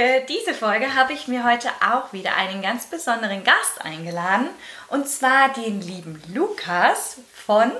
[0.00, 4.46] Für diese Folge habe ich mir heute auch wieder einen ganz besonderen Gast eingeladen.
[4.88, 7.70] Und zwar den lieben Lukas von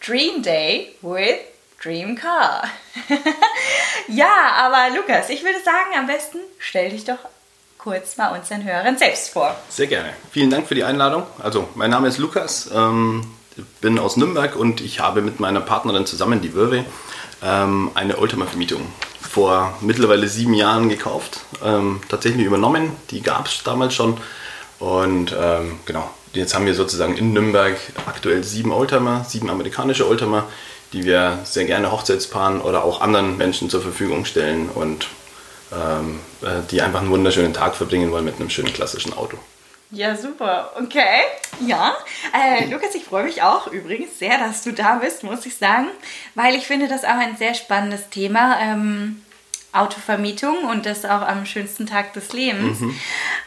[0.00, 1.38] Dream Day with
[1.82, 2.62] Dream Car.
[4.06, 7.18] ja, aber Lukas, ich würde sagen, am besten stell dich doch
[7.76, 9.56] kurz mal unseren Hörern selbst vor.
[9.68, 10.12] Sehr gerne.
[10.30, 11.24] Vielen Dank für die Einladung.
[11.42, 13.34] Also, mein Name ist Lukas, ähm,
[13.80, 16.84] bin aus Nürnberg und ich habe mit meiner Partnerin zusammen, die Würwe,
[17.42, 18.86] ähm, eine Oldtimer-Vermietung
[19.38, 22.90] vor mittlerweile sieben Jahren gekauft, ähm, tatsächlich übernommen.
[23.12, 24.18] Die gab es damals schon.
[24.80, 30.42] Und ähm, genau, jetzt haben wir sozusagen in Nürnberg aktuell sieben Oldtimer, sieben amerikanische Oldtimer,
[30.92, 35.06] die wir sehr gerne Hochzeitspaaren oder auch anderen Menschen zur Verfügung stellen und
[35.72, 39.38] ähm, äh, die einfach einen wunderschönen Tag verbringen wollen mit einem schönen klassischen Auto.
[39.92, 40.72] Ja, super.
[40.82, 41.20] Okay.
[41.64, 41.96] Ja.
[42.34, 45.86] Äh, Lukas, ich freue mich auch übrigens sehr, dass du da bist, muss ich sagen,
[46.34, 48.58] weil ich finde das auch ein sehr spannendes Thema.
[48.60, 49.22] Ähm,
[49.80, 52.80] Autovermietung und das auch am schönsten Tag des Lebens.
[52.80, 52.90] Mhm.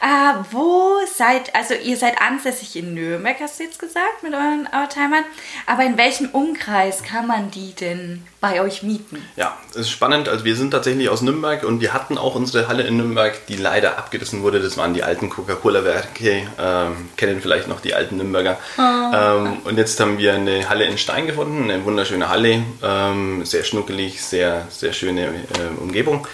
[0.00, 4.68] Äh, wo seid, also ihr seid ansässig in Nürnberg, hast du jetzt gesagt, mit euren
[4.72, 5.24] Oldtimern,
[5.66, 9.24] aber in welchem Umkreis kann man die denn bei euch mieten?
[9.36, 10.28] Ja, das ist spannend.
[10.28, 13.54] Also wir sind tatsächlich aus Nürnberg und wir hatten auch unsere Halle in Nürnberg, die
[13.54, 14.60] leider abgerissen wurde.
[14.60, 16.48] Das waren die alten Coca-Cola-Werke.
[16.58, 18.58] Ähm, kennen vielleicht noch die alten Nürnberger.
[18.76, 18.82] Oh.
[18.82, 23.62] Ähm, und jetzt haben wir eine Halle in Stein gefunden, eine wunderschöne Halle, ähm, sehr
[23.62, 26.26] schnuckelig, sehr, sehr schöne äh, Umgebung.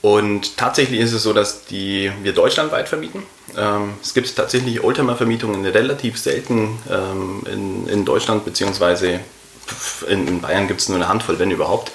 [0.00, 3.22] Und tatsächlich ist es so, dass die, wir deutschlandweit vermieten.
[3.54, 9.20] Ähm, es gibt tatsächlich Oldtimer-Vermietungen relativ selten ähm, in, in Deutschland, beziehungsweise
[10.08, 11.92] in, Bayern gibt es nur eine Handvoll, wenn überhaupt.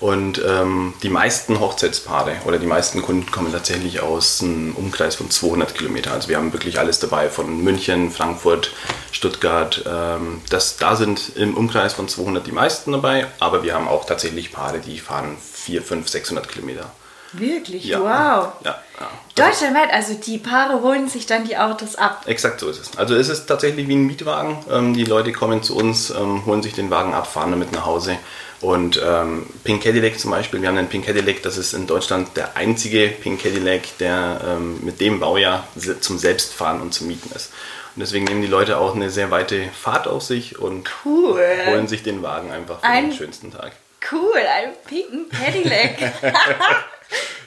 [0.00, 5.28] Und ähm, die meisten Hochzeitspaare oder die meisten Kunden kommen tatsächlich aus einem Umkreis von
[5.28, 6.12] 200 Kilometern.
[6.12, 8.72] Also wir haben wirklich alles dabei, von München, Frankfurt,
[9.10, 9.84] Stuttgart.
[9.86, 14.04] Ähm, das, da sind im Umkreis von 200 die meisten dabei, aber wir haben auch
[14.04, 16.92] tatsächlich Paare, die fahren 400, 500, 600 Kilometer.
[17.32, 17.84] Wirklich?
[17.84, 18.00] Ja.
[18.00, 18.52] Wow.
[18.64, 19.10] Ja, ja.
[19.34, 22.22] Deutschlandweit, also die Paare holen sich dann die Autos ab.
[22.26, 22.98] Exakt so ist es.
[22.98, 24.58] Also es ist tatsächlich wie ein Mietwagen.
[24.70, 27.86] Ähm, die Leute kommen zu uns, ähm, holen sich den Wagen ab, fahren damit nach
[27.86, 28.18] Hause.
[28.60, 32.36] Und ähm, Pink Cadillac zum Beispiel, wir haben einen Pink Cadillac, das ist in Deutschland
[32.36, 35.68] der einzige Pink Cadillac, der ähm, mit dem Baujahr
[36.00, 37.52] zum Selbstfahren und zum Mieten ist.
[37.94, 41.40] Und deswegen nehmen die Leute auch eine sehr weite Fahrt auf sich und cool.
[41.66, 43.72] holen sich den Wagen einfach für ein, den schönsten Tag.
[44.10, 46.12] Cool, ein pinken Cadillac.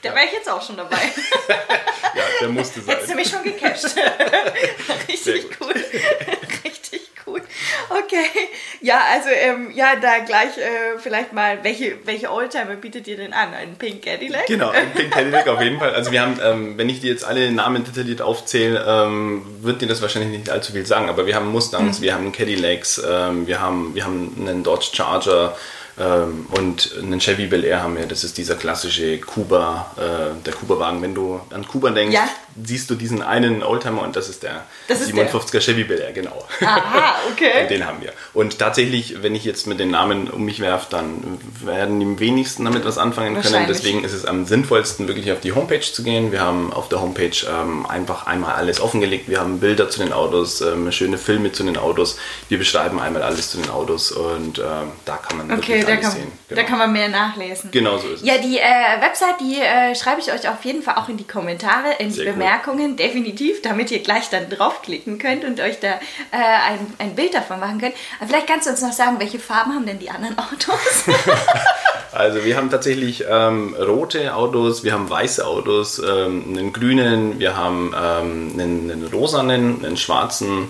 [0.01, 0.97] Da wäre ich jetzt auch schon dabei.
[1.47, 2.95] ja, der musste sein.
[2.95, 3.85] Hättest du mich schon gecasht.
[5.07, 5.73] Richtig cool.
[6.63, 7.41] Richtig cool.
[7.89, 8.25] Okay.
[8.81, 13.31] Ja, also ähm, ja, da gleich äh, vielleicht mal, welche, welche Oldtimer bietet ihr denn
[13.31, 13.53] an?
[13.53, 14.47] Einen Pink Cadillac?
[14.47, 15.93] Genau, einen Pink Cadillac auf jeden Fall.
[15.93, 19.87] Also wir haben, ähm, wenn ich dir jetzt alle Namen detailliert aufzähle, ähm, wird dir
[19.87, 22.03] das wahrscheinlich nicht allzu viel sagen, aber wir haben Mustangs, mhm.
[22.03, 25.55] wir haben Cadillacs, ähm, wir, haben, wir haben einen Dodge Charger,
[25.97, 31.01] und einen Chevy Bel Air haben wir, das ist dieser klassische Kuba, äh, der Kuba-Wagen.
[31.01, 32.29] Wenn du an Kuba denkst, ja.
[32.63, 35.61] Siehst du diesen einen Oldtimer und das ist der das 57er der.
[35.61, 36.45] Chevy Bel Air, genau.
[36.61, 37.63] Aha, okay.
[37.63, 38.13] und den haben wir.
[38.33, 42.65] Und tatsächlich, wenn ich jetzt mit den Namen um mich werfe, dann werden die wenigsten
[42.65, 43.65] damit was anfangen können.
[43.67, 46.31] Deswegen ist es am sinnvollsten, wirklich auf die Homepage zu gehen.
[46.31, 49.29] Wir haben auf der Homepage ähm, einfach einmal alles offengelegt.
[49.29, 52.17] Wir haben Bilder zu den Autos, ähm, schöne Filme zu den Autos.
[52.49, 56.11] Wir beschreiben einmal alles zu den Autos und ähm, da kann man okay da kann,
[56.11, 56.31] sehen.
[56.47, 56.61] Genau.
[56.61, 57.71] Da kann man mehr nachlesen.
[57.71, 58.27] Genau so ist es.
[58.27, 61.27] Ja, die äh, Website, die äh, schreibe ich euch auf jeden Fall auch in die
[61.27, 62.93] Kommentare, in Sehr die Bemerkungen, cool.
[62.95, 65.99] definitiv, damit ihr gleich dann draufklicken könnt und euch da äh,
[66.31, 67.95] ein, ein Bild davon machen könnt.
[68.19, 71.05] Aber vielleicht kannst du uns noch sagen, welche Farben haben denn die anderen Autos?
[72.11, 77.55] also wir haben tatsächlich ähm, rote Autos, wir haben weiße Autos, ähm, einen grünen, wir
[77.57, 80.69] haben ähm, einen, einen rosanen, einen schwarzen.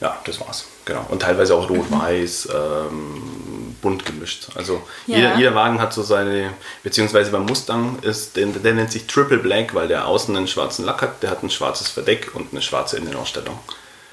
[0.00, 0.66] Ja, das war's.
[0.84, 1.04] Genau.
[1.08, 2.48] Und teilweise auch rot-weiß.
[2.54, 3.45] Ähm,
[3.80, 4.48] bunt gemischt.
[4.54, 5.16] Also ja.
[5.16, 6.52] jeder, jeder, Wagen hat so seine,
[6.82, 10.84] beziehungsweise beim Mustang ist, der, der, nennt sich Triple Black, weil der außen einen schwarzen
[10.84, 13.58] Lack hat, der hat ein schwarzes Verdeck und eine schwarze Innenausstellung.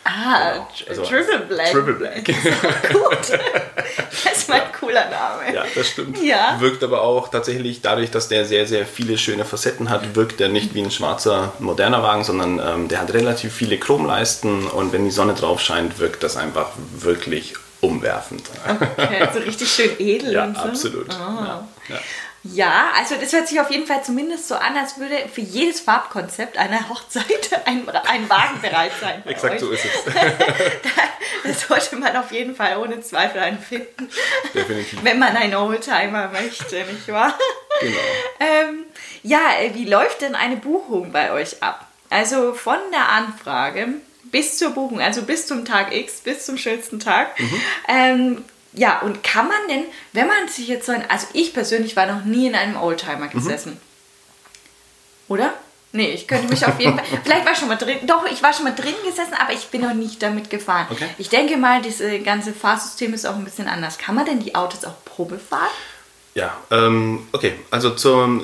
[0.05, 0.89] Ah, genau.
[0.89, 1.71] also Triple Black.
[1.71, 2.25] Triple Black.
[2.25, 3.39] gut.
[4.23, 5.53] Das ist mal ein cooler Name.
[5.53, 6.21] Ja, das stimmt.
[6.21, 6.57] Ja.
[6.59, 10.49] Wirkt aber auch tatsächlich dadurch, dass der sehr, sehr viele schöne Facetten hat, wirkt der
[10.49, 15.05] nicht wie ein schwarzer, moderner Wagen, sondern ähm, der hat relativ viele Chromleisten und wenn
[15.05, 18.43] die Sonne drauf scheint, wirkt das einfach wirklich umwerfend.
[18.97, 20.63] Okay, so richtig schön edel ja, und so.
[20.63, 21.07] Absolut.
[21.09, 21.43] Oh.
[21.43, 21.99] Ja, ja.
[22.45, 25.79] Ja, also das hört sich auf jeden Fall zumindest so an, als würde für jedes
[25.79, 27.25] Farbkonzept einer Hochzeit
[27.65, 29.23] ein, ein Wagen bereit sein.
[29.25, 29.59] Exakt euch.
[29.61, 30.13] so ist es.
[31.45, 34.09] das sollte man auf jeden Fall ohne Zweifel einen finden.
[34.53, 35.03] Definitiv.
[35.03, 37.37] Wenn man einen Oldtimer möchte, nicht wahr?
[37.79, 37.97] Genau.
[38.39, 38.85] Ähm,
[39.23, 39.39] ja,
[39.73, 41.87] wie läuft denn eine Buchung bei euch ab?
[42.13, 43.87] Also von der Anfrage
[44.25, 47.39] bis zur Buchung, also bis zum Tag X, bis zum schönsten Tag.
[47.39, 47.61] Mhm.
[47.87, 51.95] Ähm, ja, und kann man denn, wenn man sich jetzt so ein, also ich persönlich
[51.95, 53.31] war noch nie in einem Oldtimer mhm.
[53.31, 53.71] gesessen.
[53.73, 55.33] Mhm.
[55.33, 55.53] Oder?
[55.91, 57.05] Nee, ich könnte mich auf jeden Fall.
[57.23, 57.97] Vielleicht war ich schon mal drin.
[58.05, 60.87] Doch, ich war schon mal drin gesessen, aber ich bin noch nicht damit gefahren.
[60.91, 61.07] Okay.
[61.17, 63.97] Ich denke mal, das ganze Fahrsystem ist auch ein bisschen anders.
[63.97, 65.69] Kann man denn die Autos auch Probe fahren?
[66.35, 67.53] Ja, ähm, okay.
[67.69, 67.93] Also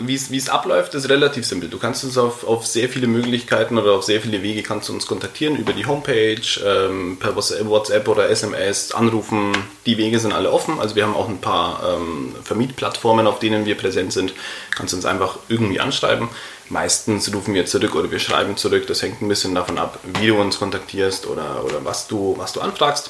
[0.02, 1.70] wie es abläuft, ist relativ simpel.
[1.70, 4.94] Du kannst uns auf, auf sehr viele Möglichkeiten oder auf sehr viele Wege kannst du
[4.94, 9.54] uns kontaktieren über die Homepage, ähm, per WhatsApp oder SMS, anrufen.
[9.88, 10.80] Die Wege sind alle offen.
[10.80, 14.34] Also wir haben auch ein paar ähm, Vermietplattformen, auf denen wir präsent sind.
[14.76, 16.30] Kannst uns einfach irgendwie anschreiben.
[16.70, 18.86] Meistens rufen wir zurück oder wir schreiben zurück.
[18.86, 22.54] Das hängt ein bisschen davon ab, wie du uns kontaktierst oder, oder was, du, was
[22.54, 23.10] du anfragst.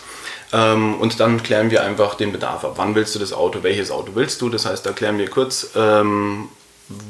[0.52, 2.74] Ähm, und dann klären wir einfach den Bedarf ab.
[2.78, 3.64] Wann willst du das Auto?
[3.64, 4.50] Welches Auto willst du?
[4.50, 6.50] Das heißt, da klären wir kurz, ähm,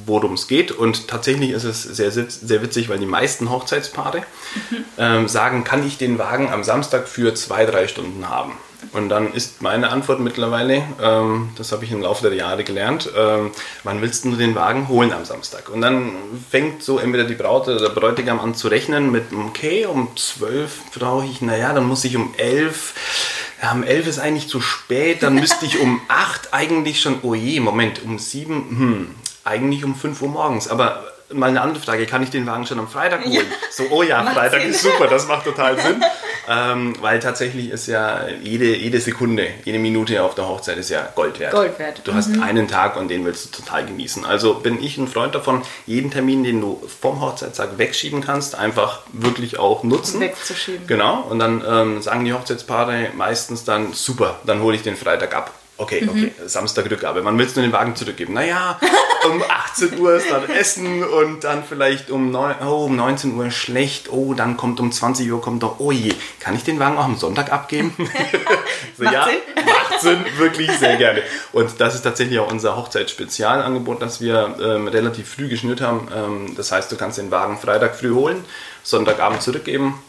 [0.06, 0.72] worum es geht.
[0.72, 4.78] Und tatsächlich ist es sehr, sehr witzig, weil die meisten Hochzeitspaare mhm.
[4.98, 8.54] ähm, sagen, kann ich den Wagen am Samstag für zwei, drei Stunden haben?
[8.94, 13.10] Und dann ist meine Antwort mittlerweile, ähm, das habe ich im Laufe der Jahre gelernt,
[13.16, 13.52] ähm,
[13.84, 15.70] wann willst du den Wagen holen am Samstag?
[15.70, 16.14] Und dann
[16.50, 20.92] fängt so entweder die Braut oder der Bräutigam an zu rechnen mit, okay, um 12
[20.96, 22.94] brauche ich, naja, dann muss ich um 11,
[23.62, 27.36] ja, um 11 ist eigentlich zu spät, dann müsste ich um 8 eigentlich schon, oh
[27.36, 30.70] je, Moment, um 7, hm, eigentlich um 5 Uhr morgens.
[30.70, 33.34] Aber mal eine andere Frage, kann ich den Wagen schon am Freitag holen?
[33.34, 33.42] Ja.
[33.72, 36.04] So, oh ja, Freitag ist super, das macht total Sinn.
[36.50, 41.08] ähm, weil tatsächlich ist ja jede, jede Sekunde, jede Minute auf der Hochzeit ist ja
[41.14, 41.52] Gold wert.
[41.52, 42.02] Gold wert.
[42.04, 42.16] Du mhm.
[42.16, 44.26] hast einen Tag und den willst du total genießen.
[44.26, 49.02] Also bin ich ein Freund davon, jeden Termin, den du vom Hochzeitstag wegschieben kannst, einfach
[49.14, 50.22] wirklich auch nutzen.
[50.22, 50.88] Wegzuschieben.
[50.88, 51.22] Genau.
[51.22, 55.54] Und dann ähm, sagen die Hochzeitspaare meistens dann, super, dann hole ich den Freitag ab.
[55.80, 56.10] Okay, mhm.
[56.10, 57.24] okay, Samstag Rückgabe.
[57.24, 58.34] Wann willst du den Wagen zurückgeben?
[58.34, 58.78] Naja,
[59.26, 63.50] um 18 Uhr ist dann Essen und dann vielleicht um, 9, oh, um 19 Uhr
[63.50, 64.12] schlecht.
[64.12, 67.06] Oh, dann kommt um 20 Uhr, kommt doch, oh je, kann ich den Wagen auch
[67.06, 67.94] am Sonntag abgeben?
[68.98, 69.66] so, macht ja, Sinn.
[69.66, 71.24] macht Sinn, wirklich sehr gerne.
[71.54, 76.10] Und das ist tatsächlich auch unser Hochzeitsspezialangebot, das wir ähm, relativ früh geschnürt haben.
[76.14, 78.44] Ähm, das heißt, du kannst den Wagen Freitag früh holen,
[78.84, 80.04] Sonntagabend zurückgeben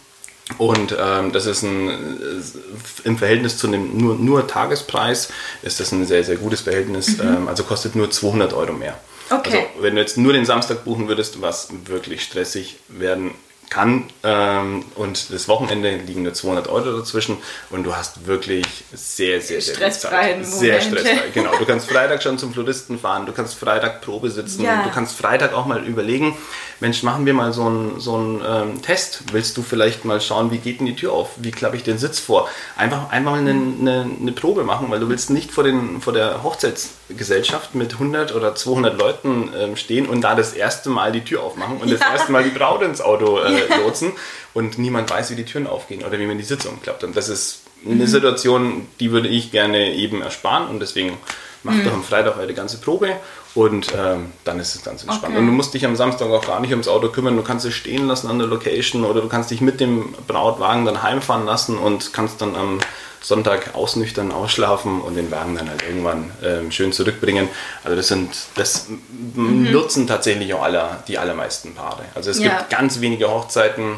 [0.59, 5.31] und ähm, das ist ein, äh, im Verhältnis zu dem nur, nur Tagespreis
[5.63, 7.19] ist das ein sehr, sehr gutes Verhältnis.
[7.19, 7.23] Mhm.
[7.23, 8.99] Ähm, also kostet nur 200 Euro mehr.
[9.31, 9.67] Okay.
[9.69, 13.33] Also wenn du jetzt nur den Samstag buchen würdest, was wirklich stressig werden
[13.71, 14.05] kann.
[14.25, 17.39] Ähm, und das Wochenende liegen nur 200 Euro dazwischen
[17.71, 20.43] und du hast wirklich sehr, sehr, sehr stressfrei.
[20.43, 21.57] Sehr stressfrei, genau.
[21.57, 24.83] Du kannst Freitag schon zum Floristen fahren, du kannst Freitag Probe sitzen, ja.
[24.83, 26.37] du kannst Freitag auch mal überlegen,
[26.81, 29.25] Mensch, machen wir mal so einen so ähm, Test.
[29.33, 31.31] Willst du vielleicht mal schauen, wie geht denn die Tür auf?
[31.37, 32.49] Wie klappe ich den Sitz vor?
[32.77, 36.15] Einfach, einfach mal eine, eine, eine Probe machen, weil du willst nicht vor, den, vor
[36.15, 41.23] der Hochzeitsgesellschaft mit 100 oder 200 Leuten ähm, stehen und da das erste Mal die
[41.23, 41.99] Tür aufmachen und ja.
[41.99, 44.13] das erste Mal die Braut ins Auto äh, lotsen
[44.55, 47.05] und niemand weiß, wie die Türen aufgehen oder wie man die Sitze umklappt.
[47.05, 48.07] Und das ist eine mhm.
[48.07, 51.19] Situation, die würde ich gerne eben ersparen und deswegen
[51.63, 51.85] macht mhm.
[51.85, 53.17] doch am Freitag eine ganze Probe
[53.55, 55.33] und ähm, dann ist es ganz entspannt.
[55.33, 55.39] Okay.
[55.39, 57.37] Und du musst dich am Samstag auch gar nicht ums Auto kümmern.
[57.37, 60.85] Du kannst es stehen lassen an der Location oder du kannst dich mit dem Brautwagen
[60.85, 62.79] dann heimfahren lassen und kannst dann am
[63.23, 67.49] Sonntag ausnüchtern, ausschlafen und den Wagen dann halt irgendwann ähm, schön zurückbringen.
[67.85, 69.71] Also das sind, das mhm.
[69.71, 72.05] nutzen tatsächlich auch alle, die allermeisten Paare.
[72.15, 72.59] Also es ja.
[72.59, 73.97] gibt ganz wenige Hochzeiten,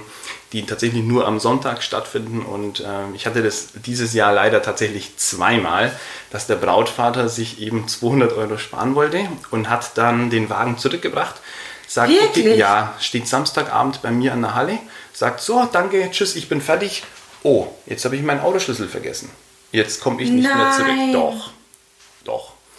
[0.53, 5.17] die tatsächlich nur am Sonntag stattfinden und äh, ich hatte das dieses Jahr leider tatsächlich
[5.17, 5.91] zweimal,
[6.31, 11.37] dass der Brautvater sich eben 200 Euro sparen wollte und hat dann den Wagen zurückgebracht.
[11.89, 12.47] Sagt, Wirklich?
[12.47, 14.79] Okay, ja, steht Samstagabend bei mir an der Halle,
[15.13, 17.03] sagt so, danke, tschüss, ich bin fertig
[17.43, 19.31] oh, jetzt habe ich meinen Autoschlüssel vergessen.
[19.71, 20.59] Jetzt komme ich nicht Nein.
[20.59, 21.13] mehr zurück.
[21.13, 21.52] Doch, doch.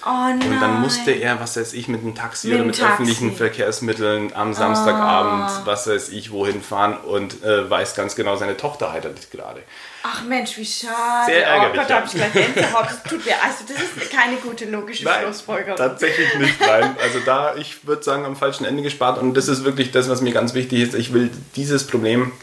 [0.06, 0.10] Oh.
[0.10, 2.94] Und dann musste er, was weiß ich, mit einem Taxi mit oder mit Taxi.
[2.94, 5.66] öffentlichen Verkehrsmitteln am Samstagabend, oh.
[5.66, 9.62] was weiß ich, wohin fahren und äh, weiß ganz genau, seine Tochter heiratet gerade.
[10.04, 11.26] Ach Mensch, wie schade.
[11.28, 11.74] Sehr ärgerlich.
[11.74, 12.86] Oh Gott, da habe ich gleich Gänsehaut.
[12.86, 15.78] Das tut mir, also das ist keine gute logische nein, Schlussfolgerung.
[15.78, 16.96] Tatsächlich nicht, nein.
[17.02, 20.22] Also da, ich würde sagen, am falschen Ende gespart und das ist wirklich das, was
[20.22, 20.96] mir ganz wichtig ist.
[20.96, 22.34] Ich will dieses Problem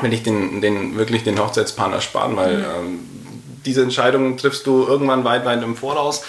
[0.00, 2.64] will ich den, den, wirklich den Hochzeitspaaren ersparen, weil mhm.
[2.64, 2.98] ähm,
[3.64, 6.24] diese Entscheidung triffst du irgendwann weit, weit im Voraus.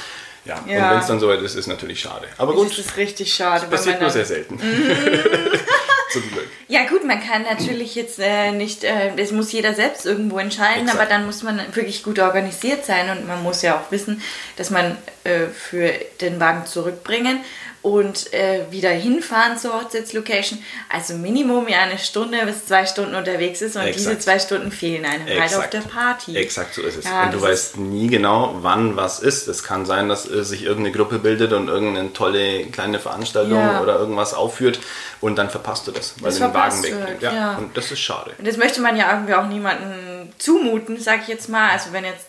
[0.45, 0.85] Ja, ja.
[0.85, 2.27] und wenn es dann soweit ist, ist natürlich schade.
[2.38, 2.69] Aber gut.
[2.69, 3.62] Das ist richtig schade.
[3.62, 4.59] Das passiert nur sehr selten.
[6.12, 6.47] Zum Glück.
[6.67, 10.83] Ja gut, man kann natürlich jetzt äh, nicht, äh, das muss jeder selbst irgendwo entscheiden,
[10.83, 11.00] Exakt.
[11.00, 14.21] aber dann muss man wirklich gut organisiert sein und man muss ja auch wissen,
[14.57, 17.39] dass man äh, für den Wagen zurückbringen
[17.83, 20.63] und äh, wieder hinfahren zur Hochzeitslocation.
[20.89, 23.99] Also Minimum ja eine Stunde bis zwei Stunden unterwegs ist und Exakt.
[23.99, 25.73] diese zwei Stunden fehlen einem halt auf Exakt.
[25.73, 26.35] der Party.
[26.37, 27.05] Exakt so ist es.
[27.05, 29.47] Ja, und du weißt nie genau, wann was ist.
[29.49, 33.81] Es kann sein, dass äh, sich irgendeine Gruppe bildet und irgendeine tolle kleine Veranstaltung Ja.
[33.81, 34.79] oder irgendwas aufführt
[35.19, 37.21] und dann verpasst du das, weil Das du den Wagen wegnimmt.
[37.21, 37.33] Ja.
[37.33, 37.57] ja.
[37.57, 38.31] Und das ist schade.
[38.37, 41.69] Und das möchte man ja irgendwie auch niemandem zumuten, sag ich jetzt mal.
[41.71, 42.27] Also wenn jetzt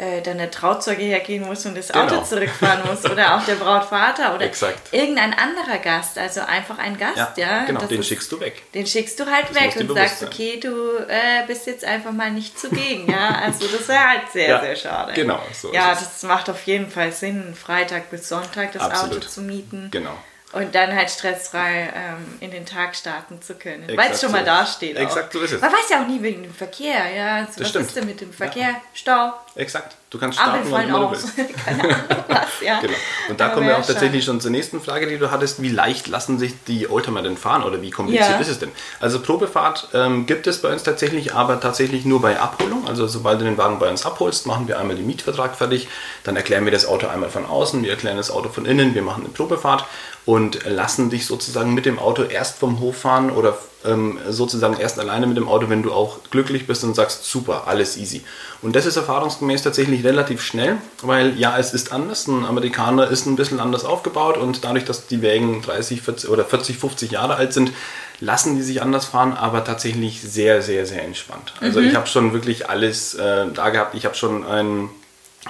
[0.00, 2.22] äh, dann der Trauzeuge hergehen muss und das Auto Genau.
[2.22, 4.92] zurückfahren muss oder auch der Brautvater oder Exakt.
[4.92, 7.64] irgendein anderer Gast, also einfach ein Gast, Ja, ja.
[7.66, 8.62] genau, den ist- schickst du weg.
[8.72, 10.28] Den schickst du halt Das weg und sagst, sein.
[10.28, 13.40] okay, du äh, bist jetzt einfach mal nicht zugegen, ja.
[13.44, 15.12] Also das wäre halt sehr, Ja, sehr schade.
[15.12, 16.08] genau, so Ja, ist es.
[16.12, 19.16] das macht auf jeden Fall Sinn, Freitag bis Sonntag das Absolut.
[19.18, 19.88] Auto zu mieten.
[19.90, 20.16] Genau.
[20.52, 23.84] Und dann halt stressfrei ähm, in den Tag starten zu können.
[23.96, 24.72] Weil es schon so mal ist da es.
[24.74, 24.96] steht.
[24.96, 25.32] Exakt auch.
[25.38, 25.60] so ist es.
[25.60, 27.08] Man weiß ja auch nie wegen dem Verkehr.
[27.16, 27.86] Ja, also Das was stimmt.
[27.86, 28.74] ist denn mit dem Verkehr?
[28.92, 29.96] Stau, Exakt.
[30.10, 31.24] Du kannst starten, wann immer du aus.
[31.36, 31.54] willst.
[31.64, 32.80] Keine Ahnung was, ja.
[32.80, 32.94] Genau.
[33.28, 35.62] Und da Aber kommen wir auch tatsächlich schon zur nächsten Frage, die du hattest.
[35.62, 38.38] Wie leicht lassen sich die Oldtimer denn fahren oder wie kompliziert Ja.
[38.38, 38.72] ist es denn?
[38.98, 42.88] Also Probefahrt ähm, gibt es bei uns tatsächlich, aber tatsächlich nur bei Abholung.
[42.88, 45.86] Also sobald du den Wagen bei uns abholst, machen wir einmal den Mietvertrag fertig.
[46.24, 49.02] Dann erklären wir das Auto einmal von außen, wir erklären das Auto von innen, wir
[49.02, 49.84] machen eine Probefahrt
[50.26, 54.98] und lassen dich sozusagen mit dem Auto erst vom Hof fahren oder ähm, sozusagen erst
[54.98, 58.22] alleine mit dem Auto, wenn du auch glücklich bist und sagst, super, alles easy.
[58.62, 62.26] Und das ist erfahrungsgemäß tatsächlich relativ schnell, weil ja, es ist anders.
[62.26, 66.44] Ein Amerikaner ist ein bisschen anders aufgebaut und dadurch, dass die Wägen 30, 40 oder
[66.44, 67.72] 40, 50 Jahre alt sind,
[68.20, 71.54] lassen die sich anders fahren, aber tatsächlich sehr, sehr, sehr entspannt.
[71.60, 73.94] Also ich habe schon wirklich alles äh, da gehabt.
[73.94, 74.90] Ich habe schon ein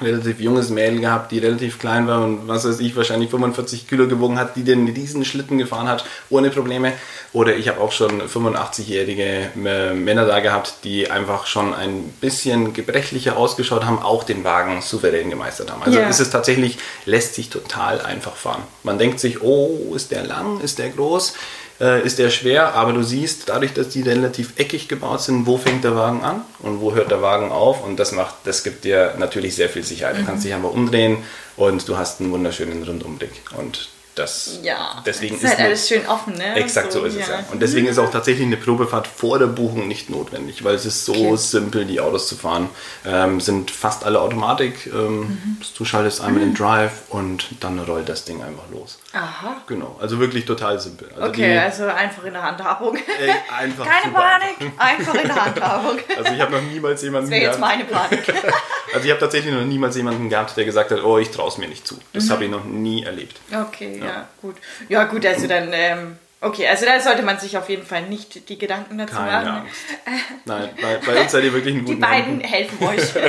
[0.00, 4.06] relativ junges Mädel gehabt, die relativ klein war und was weiß ich, wahrscheinlich 45 Kilo
[4.06, 6.92] gewogen hat, die den diesen Schlitten gefahren hat, ohne Probleme.
[7.32, 12.73] Oder ich habe auch schon 85-jährige äh, Männer da gehabt, die einfach schon ein bisschen
[12.73, 15.82] gebrechlicher ausgeschaut haben, auch den Wagen souverän gemeistert haben.
[15.82, 18.62] Also es ist tatsächlich, lässt sich total einfach fahren.
[18.82, 21.35] Man denkt sich, oh, ist der lang, ist der groß,
[21.81, 25.57] äh, ist der schwer, aber du siehst, dadurch, dass die relativ eckig gebaut sind, wo
[25.57, 28.85] fängt der Wagen an und wo hört der Wagen auf und das macht, das gibt
[28.85, 30.17] dir natürlich sehr viel Sicherheit.
[30.17, 30.27] Du Mhm.
[30.27, 31.19] kannst dich einfach umdrehen
[31.57, 33.89] und du hast einen wunderschönen Rundumblick und
[34.21, 36.55] das, Ja, deswegen ist halt alles schön offen, ne?
[36.55, 37.41] Exakt so, ist es ja.
[37.50, 41.05] Und deswegen ist auch tatsächlich eine Probefahrt vor der Buchung nicht notwendig, weil es ist
[41.05, 41.37] so Okay.
[41.37, 42.69] simpel, die Autos zu fahren.
[43.07, 44.87] Ähm, sind fast alle Automatik.
[44.87, 45.57] Ähm, Mhm.
[45.77, 48.99] Du schaltest einmal den Drive und dann rollt das Ding einfach los.
[49.12, 49.57] Aha.
[49.67, 51.09] Genau, also wirklich total simpel.
[51.17, 52.97] Also Okay, die- also einfach in der Handhabung.
[52.97, 55.99] Ey, einfach Keine Panik, einfach in der Handhabung.
[56.17, 58.23] Also ich habe noch niemals jemanden Das wäre jetzt meine Panik.
[58.92, 61.59] Also ich habe tatsächlich noch niemals jemanden gehabt, der gesagt hat, oh, ich traue es
[61.59, 61.99] mir nicht zu.
[62.12, 62.30] Das Mhm.
[62.30, 63.40] habe ich noch nie erlebt.
[63.52, 64.28] Okay, ja.
[64.40, 64.56] gut.
[64.88, 68.49] Ja, gut, also dann, ähm, okay, also da sollte man sich auf jeden Fall nicht
[68.49, 69.49] die Gedanken dazu Keine machen.
[69.49, 69.75] Angst.
[70.44, 73.02] Nein, bei, bei uns seid ihr wirklich einen Die guten beiden helfen euch.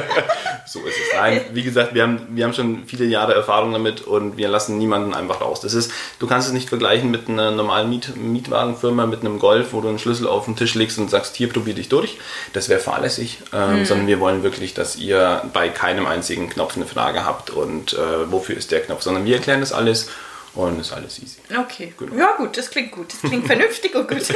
[0.64, 1.16] So ist es.
[1.16, 4.78] Nein, wie gesagt, wir haben, wir haben schon viele Jahre Erfahrung damit und wir lassen
[4.78, 5.60] niemanden einfach raus.
[5.60, 9.74] Das ist, du kannst es nicht vergleichen mit einer normalen Miet, Mietwagenfirma, mit einem Golf,
[9.74, 12.20] wo du einen Schlüssel auf den Tisch legst und sagst, hier probier dich durch.
[12.54, 16.86] Das wäre fahrlässig, ähm, sondern wir wollen wirklich, dass ihr bei keinem einzigen Knopf eine
[16.86, 20.10] Frage habt und äh, wofür ist der Knopf, sondern wir erklären das alles
[20.54, 21.38] und ist alles easy.
[21.58, 21.94] Okay.
[21.98, 22.16] Genau.
[22.16, 23.14] Ja, gut, das klingt gut.
[23.14, 24.24] Das klingt vernünftig und gut.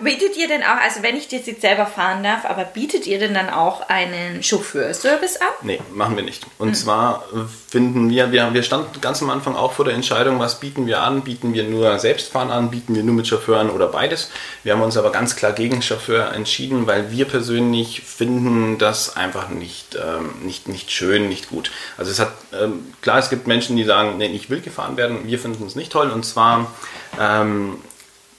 [0.00, 3.18] Bietet ihr denn auch, also wenn ich das jetzt selber fahren darf, aber bietet ihr
[3.18, 5.46] denn dann auch einen Chauffeurservice an?
[5.62, 6.44] Nee, machen wir nicht.
[6.58, 10.40] Und zwar äh, finden wir, wir, wir standen ganz am Anfang auch vor der Entscheidung,
[10.40, 11.22] was bieten wir an?
[11.22, 12.70] Bieten wir nur Selbstfahren an?
[12.70, 14.30] Bieten wir nur mit Chauffeuren oder beides?
[14.64, 19.48] Wir haben uns aber ganz klar gegen Chauffeur entschieden, weil wir persönlich finden das einfach
[19.48, 21.70] nicht, ähm, nicht, nicht schön, nicht gut.
[21.96, 25.26] Also es hat, ähm, klar, es gibt Menschen, die sagen, nee, ich will gefahren werden.
[25.26, 26.10] Wir finden es nicht toll.
[26.10, 26.66] Und zwar,
[27.20, 27.78] ähm,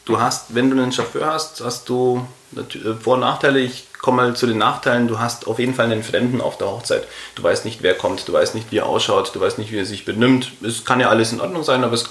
[0.06, 2.26] du hast, wenn du einen Chauffeur hast, hast du
[2.56, 3.60] äh, Vor- und Nachteile.
[3.60, 5.08] Ich komme mal zu den Nachteilen.
[5.08, 7.08] Du hast auf jeden Fall einen Fremden auf der Hochzeit.
[7.36, 9.80] Du weißt nicht, wer kommt, du weißt nicht, wie er ausschaut, du weißt nicht, wie
[9.80, 10.52] er sich benimmt.
[10.62, 12.04] Es kann ja alles in Ordnung sein, aber es,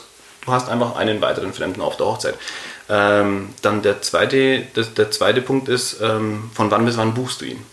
[0.45, 2.35] du hast einfach einen weiteren Fremden auf der Hochzeit.
[2.88, 7.41] Ähm, dann der zweite, das, der zweite Punkt ist, ähm, von wann bis wann buchst
[7.41, 7.64] du ihn?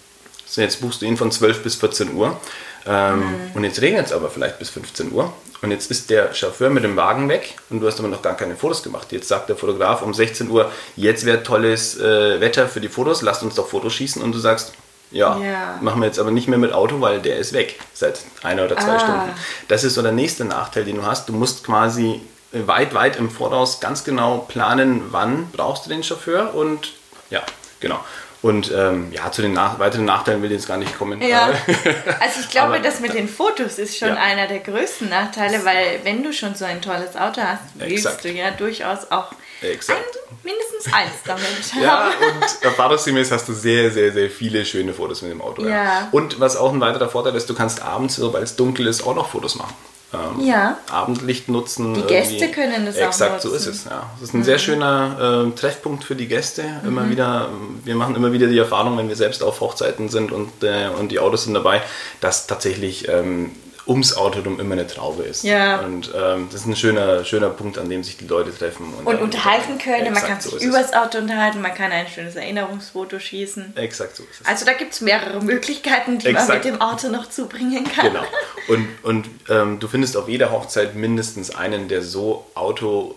[0.55, 2.39] Jetzt buchst du ihn von 12 bis 14 Uhr.
[2.85, 3.23] Ähm,
[3.53, 5.31] Und jetzt regnet es aber vielleicht bis 15 Uhr.
[5.61, 8.35] Und jetzt ist der Chauffeur mit dem Wagen weg und du hast aber noch gar
[8.35, 9.11] keine Fotos gemacht.
[9.11, 13.21] Jetzt sagt der Fotograf um 16 Uhr, jetzt wäre tolles äh, Wetter für die Fotos,
[13.21, 14.23] lasst uns doch Fotos schießen.
[14.23, 14.73] Und du sagst,
[15.11, 15.77] ja, Ja.
[15.81, 18.75] machen wir jetzt aber nicht mehr mit Auto, weil der ist weg seit einer oder
[18.77, 18.99] zwei Ah.
[18.99, 19.31] Stunden.
[19.67, 21.29] Das ist so der nächste Nachteil, den du hast.
[21.29, 22.21] Du musst quasi
[22.53, 26.93] weit, weit im Voraus ganz genau planen, wann brauchst du den Chauffeur und
[27.29, 27.41] ja,
[27.79, 27.99] genau.
[28.41, 31.21] Und ähm, ja, zu den nach weiteren Nachteilen will ich jetzt gar nicht kommen.
[31.21, 31.49] Ja.
[31.51, 31.53] Äh,
[32.19, 34.15] Also ich glaube, das mit den Fotos ist schon Ja.
[34.15, 38.29] einer der größten Nachteile, weil wenn du schon so ein tolles Auto hast, willst du
[38.31, 39.31] ja durchaus auch
[39.61, 39.99] Exakt.
[39.99, 41.45] ein, mindestens eins damit
[41.83, 45.63] Ja, und erfahrungsgemäß hast du sehr, sehr, sehr viele schöne Fotos mit dem Auto.
[45.67, 46.07] Ja.
[46.11, 49.13] Und was auch ein weiterer Vorteil ist, du kannst abends, sobald es dunkel ist, auch
[49.13, 49.75] noch Fotos machen.
[50.13, 50.77] Ähm, Ja.
[50.89, 51.93] Abendlicht nutzen.
[51.93, 53.65] Die Gäste können das auch Exakt, so ist.
[53.65, 53.71] Mhm.
[53.71, 53.83] es.
[53.85, 54.09] Ja.
[54.17, 56.63] Es ist ein sehr schöner äh, Treffpunkt für die Gäste.
[56.85, 57.49] Immer wieder,
[57.83, 61.11] wir machen immer wieder die Erfahrung, wenn wir selbst auf Hochzeiten sind und, äh, und
[61.11, 61.81] die Autos sind dabei,
[62.19, 63.51] dass tatsächlich ähm,
[63.87, 65.43] ums Auto rum immer eine Traube ist.
[65.43, 65.79] Ja.
[65.79, 68.93] Und ähm, das ist ein schöner, schöner Punkt, an dem sich die Leute treffen.
[68.93, 70.65] Und dann- unterhalten können, man kann so sich es.
[70.65, 73.75] übers Auto unterhalten, man kann ein schönes Erinnerungsfoto schießen.
[73.75, 74.47] Exakt so ist es.
[74.47, 76.65] Also da gibt es mehrere Möglichkeiten, die man Exakt.
[76.65, 78.07] mit dem Auto noch zubringen kann.
[78.11, 78.23] Genau.
[78.67, 83.15] Und, und ähm, du findest auf jeder Hochzeit mindestens einen, der so Auto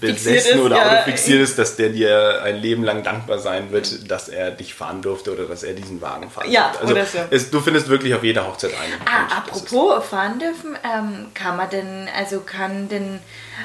[0.00, 0.90] besessen ist, oder ja.
[1.00, 5.02] autofixiert ist, dass der dir ein Leben lang dankbar sein wird, dass er dich fahren
[5.02, 6.80] durfte oder dass er diesen Wagen fahren Ja, durfte.
[6.82, 7.18] Also oder so.
[7.30, 8.94] es, du findest wirklich auf jeder Hochzeit einen.
[9.06, 13.20] Ah, apropos fahren dürfen, ähm, kann man denn, also kann denn,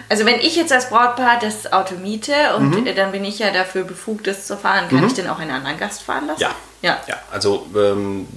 [0.10, 2.88] also wenn ich jetzt als Brautpaar das Auto miete und Mhm.
[2.88, 5.52] äh, dann bin ich ja dafür befugt, das zu fahren, kann ich denn auch einen
[5.52, 6.42] anderen Gast fahren lassen?
[6.42, 6.52] Ja.
[6.82, 7.00] Ja.
[7.08, 8.28] Ja, also ähm,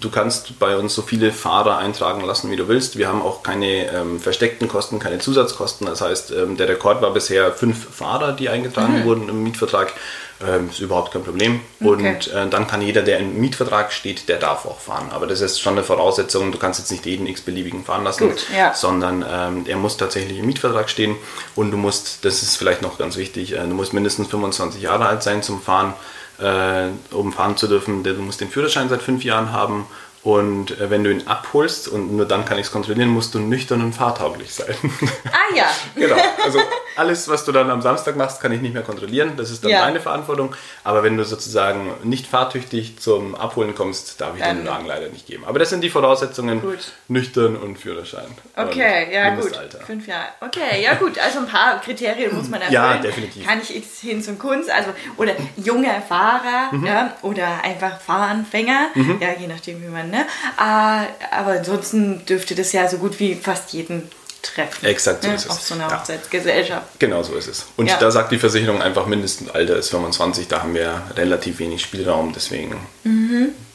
[0.00, 2.98] du kannst bei uns so viele Fahrer eintragen lassen, wie du willst.
[2.98, 5.86] Wir haben auch keine ähm, versteckten Kosten, keine Zusatzkosten.
[5.86, 9.92] Das heißt, ähm, der Rekord war bisher fünf Fahrer, die eingetragen wurden im Mietvertrag.
[10.46, 11.60] Ähm, ist überhaupt kein Problem.
[11.80, 11.88] Okay.
[11.88, 15.08] Und äh, dann kann jeder, der im Mietvertrag steht, der darf auch fahren.
[15.10, 16.52] Aber das ist schon eine Voraussetzung.
[16.52, 18.72] Du kannst jetzt nicht jeden x-beliebigen fahren lassen, Gut, ja.
[18.72, 21.16] sondern ähm, er muss tatsächlich im Mietvertrag stehen.
[21.56, 25.06] Und du musst, das ist vielleicht noch ganz wichtig, äh, du musst mindestens 25 Jahre
[25.06, 25.94] alt sein zum Fahren
[26.40, 29.86] äh, um fahren zu dürfen, du musst den Führerschein seit fünf Jahren haben
[30.22, 33.38] und äh, wenn du ihn abholst und nur dann kann ich es kontrollieren, musst du
[33.38, 34.74] nüchtern und fahrtauglich sein.
[35.26, 35.66] Ah ja.
[35.94, 36.60] genau, also
[36.98, 39.70] alles, was du dann am Samstag machst, kann ich nicht mehr kontrollieren, das ist dann
[39.70, 39.80] Ja.
[39.84, 44.66] deine Verantwortung, aber wenn du sozusagen nicht fahrtüchtig zum Abholen kommst, darf ich Dann- den
[44.66, 45.44] Wagen leider nicht geben.
[45.46, 46.92] Aber das sind die Voraussetzungen, Gut.
[47.08, 48.26] nüchtern und Führerschein.
[48.56, 49.52] Okay, und ja gut.
[49.86, 50.26] Fünf Jahre.
[50.40, 51.18] Okay, ja gut.
[51.18, 52.72] Also ein paar Kriterien muss man erfüllen.
[52.82, 53.46] Ja, definitiv.
[53.46, 56.86] Kann ich X hin zum Kunst, also oder junger Fahrer Mhm.
[56.86, 58.88] ja, oder einfach Fahranfänger,
[59.20, 60.20] ja, je nachdem wie man, ne?
[60.58, 64.10] Äh, aber ansonsten dürfte das ja so gut wie fast jeden
[64.66, 64.86] treffen.
[64.86, 65.34] Exakt so ne?
[65.34, 65.50] ist es.
[65.50, 65.98] Auf so einer Ja.
[66.00, 66.86] Hochzeitsgesellschaft.
[66.98, 67.66] Genau so ist es.
[67.76, 67.96] Und Ja.
[67.98, 72.76] da sagt die Versicherung einfach, Mindestalter ist 25, da haben wir relativ wenig Spielraum, deswegen,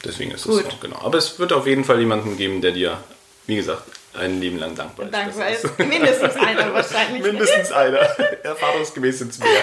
[0.04, 0.50] deswegen ist es Mhm.
[0.62, 0.70] Gut.
[0.70, 0.76] so.
[0.80, 1.00] Genau.
[1.02, 2.98] Aber es wird auf jeden Fall jemanden geben, der dir,
[3.46, 3.82] wie gesagt,
[4.16, 5.12] ein Leben lang dankbar ist.
[5.14, 7.22] Dankbar ist mindestens einer wahrscheinlich.
[7.22, 7.98] Mindestens einer.
[8.44, 9.48] Erfahrungsgemäß sind es mehr.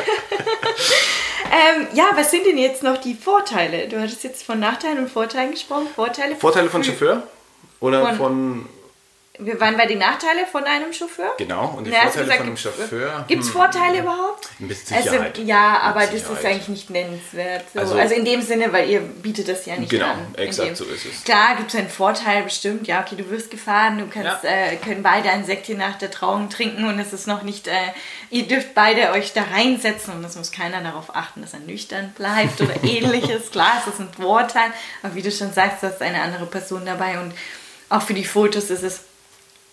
[1.54, 3.88] Ähm, ja, was sind denn jetzt noch die Vorteile?
[3.90, 5.88] Du hattest jetzt von Nachteilen und Vorteilen gesprochen.
[5.94, 7.24] Vorteile, Vorteile von Chauffeur?
[7.82, 8.70] Oder Von- von,
[9.44, 11.34] Wir waren bei den Nachteilen von einem Chauffeur.
[11.38, 13.26] genau, und die Na, Vorteile gesagt, von einem Chauffeur?
[13.28, 14.50] Gibt es hm, Vorteile überhaupt?
[14.60, 15.32] Mit Sicherheit.
[15.38, 17.66] Also, ja, aber das ist eigentlich nicht nennenswert.
[17.74, 17.80] So.
[17.80, 20.36] Also, Also- in dem Sinne, weil ihr bietet das ja nicht Genau, an.
[20.38, 21.24] In exakt so ist es.
[21.24, 22.88] Klar, gibt es einen Vorteil bestimmt.
[22.88, 24.50] Ja, okay, du wirst gefahren, du kannst, Ja.
[24.50, 27.74] äh, können beide ein Säckchen nach der Trauung trinken und es ist noch nicht, äh,
[28.30, 32.14] ihr dürft beide euch da reinsetzen und es muss keiner darauf achten, dass er nüchtern
[32.18, 33.50] bleibt oder ähnliches.
[33.52, 36.86] Klar, es ist ein Vorteil, aber wie du schon sagst, du hast eine andere Person
[36.86, 37.34] dabei und
[37.90, 39.02] auch für die Fotos ist es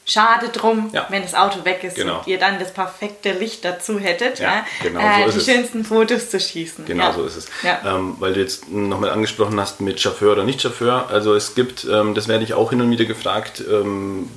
[0.09, 1.07] schade drum, Ja.
[1.11, 2.18] wenn das Auto weg ist Genau.
[2.18, 5.44] und ihr dann das perfekte Licht dazu hättet, Ja, ja, genau äh, so die es.
[5.47, 6.87] schönsten Fotos zu schießen.
[6.87, 7.12] Genau ja.
[7.12, 7.47] so ist es.
[7.62, 7.79] Ja.
[7.87, 11.09] Ähm, weil du jetzt nochmal angesprochen hast mit Chauffeur oder nicht Chauffeur.
[11.11, 14.29] Also es gibt, ähm, das werde ich auch hin und wieder gefragt, ähm,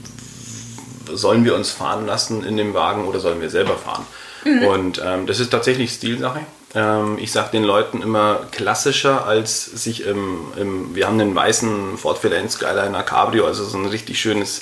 [1.14, 4.06] sollen wir uns fahren lassen in dem Wagen oder sollen wir selber fahren?
[4.46, 4.64] Mhm.
[4.66, 6.40] Und ähm, das ist tatsächlich Stilsache.
[6.74, 11.98] Ähm, ich sage den Leuten immer klassischer als sich im, im, wir haben einen weißen
[11.98, 14.62] Ford Fiorent Skyliner Cabrio, also so ein richtig schönes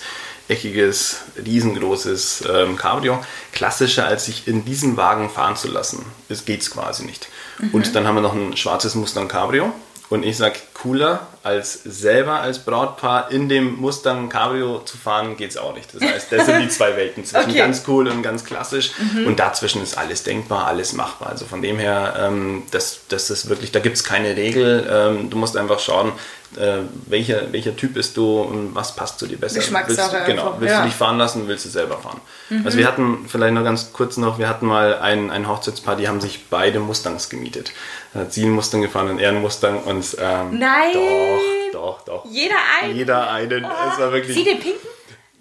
[0.49, 6.05] eckiges, riesengroßes ähm, Cabrio, klassischer als sich in diesem Wagen fahren zu lassen.
[6.27, 7.29] Das geht's quasi nicht.
[7.71, 9.73] Und dann haben wir noch ein schwarzes Mustang Cabrio.
[10.09, 15.57] Und ich sag, cooler als selber als Brautpaar in dem Mustang Cabrio zu fahren, geht's
[15.57, 15.93] auch nicht.
[15.93, 17.57] Das heißt, das sind die zwei Welten zwischen Okay.
[17.57, 18.91] ganz cool und ganz klassisch.
[19.25, 21.29] Und dazwischen ist alles denkbar, alles machbar.
[21.29, 24.87] Also von dem her, ähm, das, das ist wirklich, da gibt's keine Regel.
[24.91, 26.11] Ähm, du musst einfach schauen,
[26.57, 29.59] äh, welcher, welcher Typ bist du und was passt zu dir besser.
[29.59, 30.81] Geschmackssache Willst, du- genau, willst ja.
[30.81, 32.19] du dich fahren lassen, willst du selber fahren.
[32.65, 36.07] Also wir hatten, vielleicht noch ganz kurz noch, wir hatten mal ein, ein Hochzeitspaar, die
[36.07, 37.71] haben sich beide Mustangs gemietet.
[38.13, 40.93] Da hat sie einen Mustang gefahren und er einen Mustang und ähm, Nein!
[40.93, 41.38] doch,
[41.73, 42.25] doch, doch.
[42.25, 42.95] Jeder einen?
[42.95, 43.63] Jeder einen.
[43.65, 44.35] Es war wirklich.
[44.35, 44.87] Sie den pinken?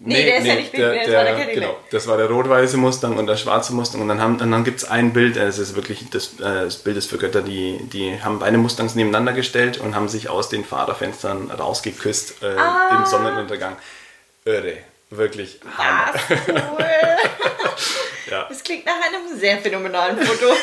[0.01, 1.55] Nee, der ist ja nicht pink, der, das der, war der Cadillac.
[1.55, 4.01] Genau, das war der rot-weiße Mustang und der schwarze Mustang.
[4.01, 6.77] Und dann, haben, und dann gibt es ein Bild, das ist wirklich, das, äh, das
[6.77, 10.49] Bild ist für Götter, die, die haben beide Mustangs nebeneinander gestellt und haben sich aus
[10.49, 12.97] den Fahrerfenstern rausgeküsst äh, Ah.
[12.97, 13.77] im Sonnenuntergang.
[14.45, 14.79] Irre,
[15.11, 15.61] wirklich.
[15.77, 16.85] Was cool.
[18.31, 20.47] Ja, Das klingt nach einem sehr phänomenalen Foto.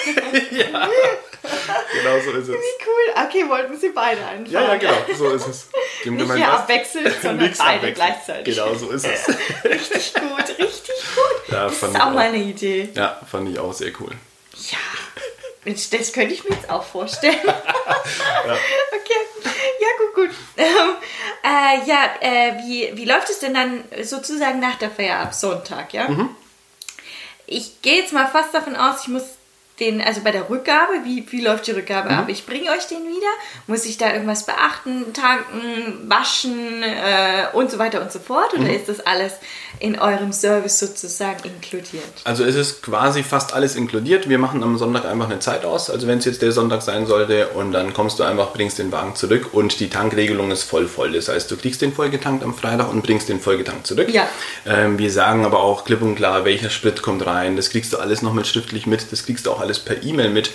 [1.94, 2.50] genau so ist es.
[2.50, 3.26] Wie cool.
[3.28, 4.52] Okay, wollten sie beide einfach.
[4.52, 5.68] Ja, ja, genau, so ist es.
[6.04, 7.96] Wir Nicht hier abwechselnd, sondern beide abwechselnd.
[7.96, 8.56] gleichzeitig.
[8.56, 9.28] Genau, so ist es.
[9.64, 11.48] Richtig gut, richtig gut.
[11.50, 12.12] Ja, das ist auch auch.
[12.12, 12.90] mal eine Idee.
[12.94, 14.12] Ja, fand ich auch sehr cool.
[14.70, 14.78] Ja.
[15.66, 17.40] Das könnte ich mir jetzt auch vorstellen.
[17.40, 19.22] Okay,
[19.80, 20.30] ja gut, gut.
[20.58, 20.96] Ähm,
[21.46, 25.94] Äh, ja, äh, wie, wie läuft es denn dann sozusagen nach der Feier ab Sonntag,
[25.94, 26.10] ja?
[26.10, 26.36] Mhm.
[27.46, 29.35] Ich gehe jetzt mal fast davon aus, ich muss
[29.80, 32.18] den, also bei der Rückgabe, wie, wie läuft die Rückgabe mhm.
[32.18, 32.30] ab?
[32.30, 33.28] Ich bringe euch den wieder,
[33.68, 38.54] muss ich da irgendwas beachten, tanken, waschen äh, und so weiter und so fort?
[38.54, 38.76] Oder mhm.
[38.76, 39.34] ist das alles
[39.80, 42.04] in eurem Service sozusagen inkludiert?
[42.24, 44.30] Also es ist quasi fast alles inkludiert.
[44.30, 47.06] Wir machen am Sonntag einfach eine Zeit aus, also wenn es jetzt der Sonntag sein
[47.06, 50.88] sollte und dann kommst du einfach, bringst den Wagen zurück und die Tankregelung ist voll
[50.88, 51.12] voll.
[51.12, 54.10] Das heißt, du kriegst den vollgetankt am Freitag und bringst den vollgetankt zurück.
[54.10, 54.28] Ja.
[54.66, 57.58] Ähm, wir sagen aber auch klipp und klar, welcher Sprit kommt rein.
[57.58, 59.12] Das kriegst du alles nochmal schriftlich mit.
[59.12, 60.52] Das kriegst du auch alles per E-Mail mit.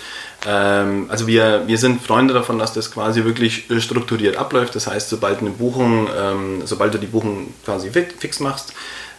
[0.47, 4.75] Ähm, also wir, wir sind Freunde davon, dass das quasi wirklich äh, strukturiert abläuft.
[4.75, 8.73] Das heißt, sobald eine Buchung, ähm, sobald du die Buchung quasi fix machst,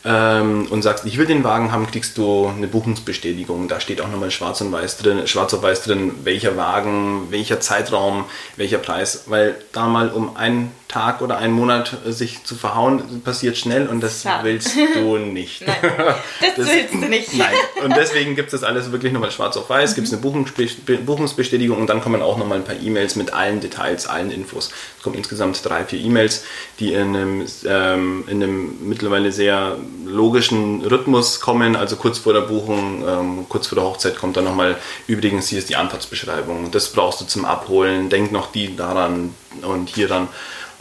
[0.05, 3.69] ähm, und sagst, ich will den Wagen haben, kriegst du eine Buchungsbestätigung.
[3.69, 7.61] Da steht auch nochmal schwarz und weiß drin, schwarz auf weiß drin, welcher Wagen, welcher
[7.61, 8.25] Zeitraum,
[8.57, 13.23] welcher Preis, weil da mal um einen Tag oder einen Monat äh, sich zu verhauen,
[13.25, 14.41] passiert schnell und das ja.
[14.43, 15.67] willst du nicht.
[15.67, 15.77] Nein,
[16.41, 17.35] das, das, willst du nicht.
[17.35, 17.49] Nein.
[17.83, 19.95] Und deswegen gibt es das alles wirklich nochmal schwarz auf weiß, mhm.
[19.95, 24.07] gibt es eine Buchungsbestätigung und dann kommen auch nochmal ein paar E-Mails mit allen Details,
[24.07, 24.71] allen Infos.
[24.99, 26.45] Es kommen insgesamt drei, vier E-Mails,
[26.79, 32.43] die in einem, ähm, in einem mittlerweile sehr logischen Rhythmus kommen, also kurz vor der
[32.43, 34.77] Buchung, ähm, kurz vor der Hochzeit kommt dann nochmal,
[35.07, 39.89] übrigens hier ist die Anfahrtsbeschreibung, das brauchst du zum Abholen, denk noch die daran und
[39.89, 40.29] hier dann.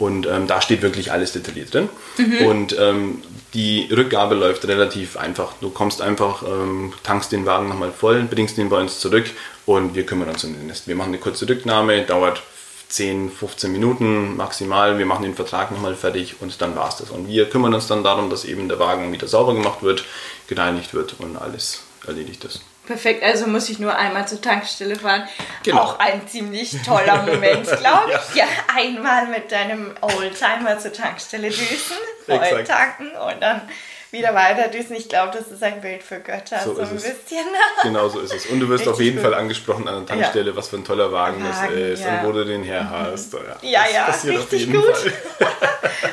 [0.02, 1.88] Und ähm, da steht wirklich alles detailliert drin.
[2.16, 2.46] Mhm.
[2.46, 3.22] Und ähm,
[3.54, 5.52] die Rückgabe läuft relativ einfach.
[5.60, 9.26] Du kommst einfach, ähm, tankst den Wagen nochmal voll, bringst den bei uns zurück
[9.64, 10.88] und wir kümmern uns um den Rest.
[10.88, 12.42] Wir machen eine kurze Rücknahme, dauert
[12.88, 14.98] 10, 15 Minuten maximal.
[14.98, 17.10] Wir machen den Vertrag nochmal fertig und dann war es das.
[17.10, 20.04] Und wir kümmern uns dann darum, dass eben der Wagen wieder sauber gemacht wird,
[20.48, 22.60] gereinigt wird und alles erledigt ist.
[22.86, 25.28] Perfekt, also muss ich nur einmal zur Tankstelle fahren.
[25.62, 25.82] Genau.
[25.82, 28.34] Auch ein ziemlich toller Moment, glaube ich.
[28.34, 28.44] ja.
[28.44, 28.46] ja.
[28.74, 33.62] einmal mit deinem Oldtimer zur Tankstelle düsen, voll tanken und dann
[34.10, 34.96] wieder weiter düsen.
[34.96, 37.46] Ich glaube, das ist ein Bild für Götter, so, so ein bisschen.
[37.84, 38.46] Genau so ist es.
[38.46, 39.26] Und du wirst Richtig auf jeden gut.
[39.26, 40.56] Fall angesprochen an der Tankstelle, ja.
[40.56, 42.20] was für ein toller Wagen, Wagen das ist ja.
[42.20, 42.90] und wo du den her mhm.
[42.90, 43.32] hast.
[43.62, 45.12] Ja, ja, das ja richtig gut.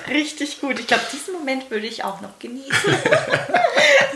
[0.07, 0.79] richtig gut.
[0.79, 2.95] Ich glaube, diesen Moment würde ich auch noch genießen.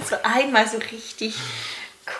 [0.08, 1.36] so einmal so richtig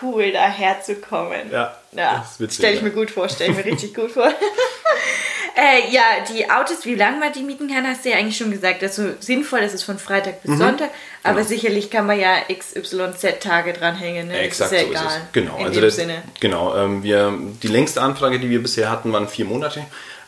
[0.00, 1.50] cool daherzukommen.
[1.50, 2.26] Ja, ja.
[2.50, 4.28] Stelle ich mir gut vor, stelle ich mir richtig gut vor.
[5.56, 8.50] äh, ja, die Autos, wie lange man die mieten kann, hast du ja eigentlich schon
[8.50, 8.82] gesagt.
[8.82, 10.58] Also sinnvoll ist es von Freitag bis mhm.
[10.58, 10.90] Sonntag,
[11.22, 11.48] aber genau.
[11.48, 14.28] sicherlich kann man ja XYZ-Tage dranhängen.
[14.28, 14.38] Ne?
[14.38, 15.32] exakt ist ja so egal, ist es.
[15.32, 16.00] Genau, also das,
[16.40, 19.84] genau ähm, wir, die längste Anfrage, die wir bisher hatten, waren vier Monate.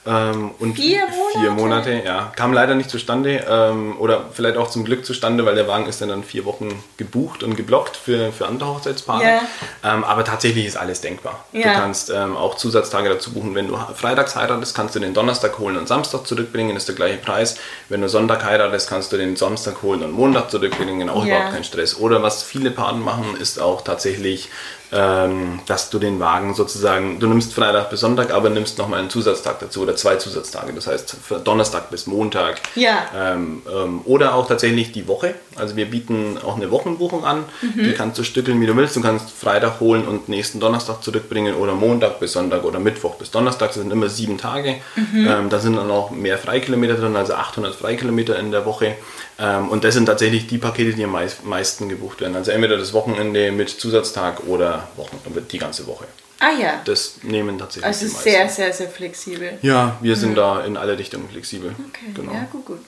[0.06, 1.38] Ähm, und vier Monate?
[1.40, 2.32] Vier Monate, ja.
[2.36, 6.00] Kam leider nicht zustande ähm, oder vielleicht auch zum Glück zustande, weil der Wagen ist
[6.00, 9.22] dann, dann vier Wochen gebucht und geblockt für, für andere Hochzeitspaare.
[9.22, 9.40] Yeah.
[9.84, 11.44] Ähm, aber tatsächlich ist alles denkbar.
[11.52, 11.72] Yeah.
[11.72, 13.54] Du kannst ähm, auch Zusatztage dazu buchen.
[13.54, 17.18] Wenn du freitags heiratest, kannst du den Donnerstag holen und Samstag zurückbringen, ist der gleiche
[17.18, 17.56] Preis.
[17.88, 21.36] Wenn du Sonntag heiratest, kannst du den Samstag holen und Montag zurückbringen, auch yeah.
[21.36, 21.98] überhaupt kein Stress.
[21.98, 24.48] Oder was viele Paaren machen, ist auch tatsächlich
[24.92, 29.10] ähm, dass du den Wagen sozusagen, du nimmst Freitag bis Sonntag, aber nimmst nochmal einen
[29.10, 32.60] Zusatztag dazu oder zwei Zusatztage, das heißt Donnerstag bis Montag.
[32.74, 33.06] Ja.
[33.14, 35.34] Ähm, ähm, oder auch tatsächlich die Woche.
[35.56, 37.44] Also wir bieten auch eine Wochenbuchung an.
[37.62, 37.84] Mhm.
[37.84, 38.94] Die kannst du stückeln, wie du willst.
[38.94, 43.30] Du kannst Freitag holen und nächsten Donnerstag zurückbringen oder Montag bis Sonntag oder Mittwoch bis
[43.30, 43.68] Donnerstag.
[43.68, 44.76] Das sind immer sieben Tage.
[44.94, 45.26] Mhm.
[45.28, 48.96] Ähm, da sind dann auch mehr Freikilometer drin, also 800 Freikilometer in der Woche.
[49.38, 52.36] Ähm, und das sind tatsächlich die Pakete, die am meisten gebucht werden.
[52.36, 55.18] Also entweder das Wochenende mit Zusatztag oder Wochen,
[55.50, 56.06] die ganze Woche.
[56.38, 56.82] Ah ja.
[56.84, 58.30] Das nehmen tatsächlich also die meisten.
[58.30, 59.58] sehr, sehr, sehr flexibel.
[59.62, 60.36] Ja, wir sind mhm.
[60.36, 61.74] da in alle Richtungen flexibel.
[61.88, 62.32] Okay, genau.
[62.32, 62.84] ja, gut, gut.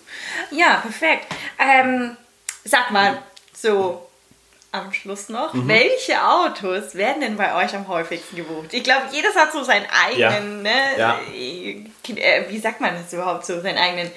[0.51, 1.27] Ja, perfekt.
[1.59, 2.16] Ähm,
[2.64, 3.22] sag mal,
[3.55, 4.09] so
[4.70, 5.66] am Schluss noch, mhm.
[5.66, 8.72] welche Autos werden denn bei euch am häufigsten gebucht?
[8.72, 10.72] Ich glaube, jedes hat so seinen eigenen, ja.
[10.72, 10.98] ne?
[10.98, 11.20] Ja.
[12.16, 14.11] Äh, wie sagt man das überhaupt so, seinen eigenen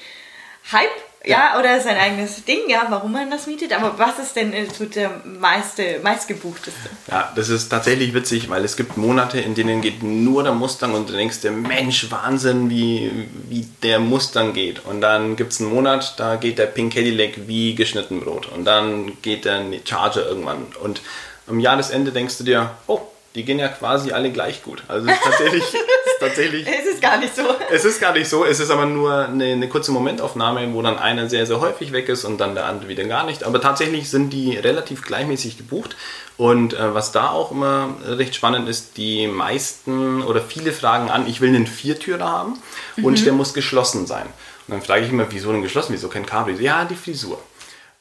[0.71, 0.89] Hype
[1.23, 3.73] ja, oder sein eigenes Ding, ja, warum man das mietet.
[3.73, 6.89] Aber was ist denn äh, so der meiste, meistgebuchteste?
[7.09, 10.95] Ja, das ist tatsächlich witzig, weil es gibt Monate, in denen geht nur der Mustang
[10.95, 13.11] und du denkst dir, Mensch, Wahnsinn, wie,
[13.49, 14.83] wie der Mustang geht.
[14.85, 18.47] Und dann gibt es einen Monat, da geht der Pink Cadillac wie geschnitten Brot.
[18.47, 20.65] Und dann geht der Charger irgendwann.
[20.81, 21.01] Und
[21.47, 23.01] am Jahresende denkst du dir, oh,
[23.35, 24.83] die gehen ja quasi alle gleich gut.
[24.87, 25.63] Also es ist tatsächlich,
[26.21, 26.65] tatsächlich.
[26.65, 27.43] es ist gar nicht so.
[27.69, 28.45] Es ist gar nicht so.
[28.45, 32.07] Es ist aber nur eine, eine, kurze Momentaufnahme, wo dann einer sehr, sehr häufig weg
[32.07, 33.43] ist und dann der andere wieder gar nicht.
[33.43, 35.97] Aber tatsächlich sind die relativ gleichmäßig gebucht.
[36.37, 41.27] Und äh, was da auch immer recht spannend ist, die meisten oder viele fragen an,
[41.27, 42.57] ich will einen Viertürer haben
[43.03, 43.23] und mhm.
[43.25, 44.25] der muss geschlossen sein.
[44.67, 45.93] Und dann frage ich immer, wieso denn geschlossen?
[45.93, 46.57] Wieso kein Cabrio?
[46.57, 47.41] Ja, die Frisur.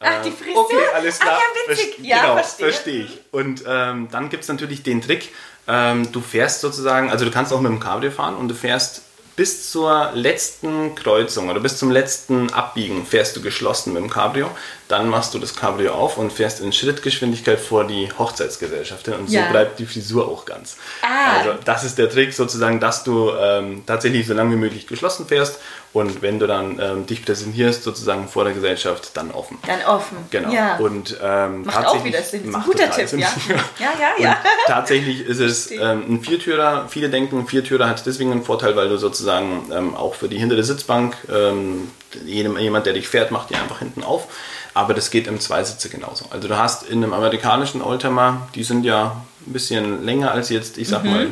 [0.00, 0.64] Ach, die ähm, Frisur?
[0.64, 1.38] Okay, alles klar.
[1.38, 1.98] Ach, ja, witzig.
[2.02, 2.72] Ja, genau, verstehe.
[2.72, 3.20] verstehe ich.
[3.33, 5.28] Und ähm, dann gibt es natürlich den Trick,
[5.70, 9.02] ähm, du fährst sozusagen, also du kannst auch mit dem Cabrio fahren und du fährst
[9.37, 14.50] bis zur letzten Kreuzung oder bis zum letzten Abbiegen fährst du geschlossen mit dem Cabrio.
[14.88, 19.14] Dann machst du das Cabrio auf und fährst in Schrittgeschwindigkeit vor die Hochzeitsgesellschaft hin.
[19.14, 19.44] Und Ja.
[19.46, 20.76] so bleibt die Frisur auch ganz.
[21.00, 21.38] Ah.
[21.38, 25.26] Also das ist der Trick sozusagen, dass du ähm, tatsächlich so lange wie möglich geschlossen
[25.26, 25.59] fährst
[25.92, 29.59] und wenn du dann ähm, dich präsentierst sozusagen vor der Gesellschaft, dann offen.
[29.66, 30.18] Dann offen.
[30.31, 30.53] Genau.
[30.53, 30.76] Ja.
[30.76, 32.44] Und ähm, Macht auch tatsächlich wieder Sinn.
[32.44, 33.18] Ein macht guter Tipp, Sinn.
[33.18, 33.29] ja.
[33.81, 34.37] Ja, ja, ja.
[34.66, 36.87] tatsächlich ist es ähm, ein Viertürer.
[36.88, 40.38] Viele denken, ein Viertürer hat deswegen einen Vorteil, weil du sozusagen ähm, auch für die
[40.38, 41.90] hintere Sitzbank, ähm,
[42.24, 44.29] jedem, jemand, der dich fährt, macht die einfach hinten auf.
[44.74, 46.26] Aber das geht im Zweisitzer genauso.
[46.31, 50.79] Also du hast in einem amerikanischen Oldtimer, die sind ja ein bisschen länger als jetzt,
[50.79, 51.29] ich sag mal, äh,